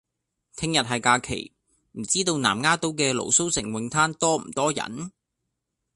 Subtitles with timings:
[0.55, 1.53] 聽日係假期，
[1.91, 5.11] 唔知道南丫島嘅蘆鬚城泳灘多唔多人？